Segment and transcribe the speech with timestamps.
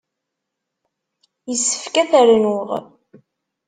[1.49, 2.69] Yessefk ad t-rnuɣ.